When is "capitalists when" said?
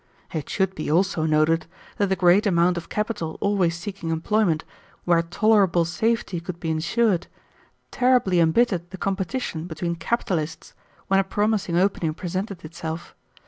9.93-11.19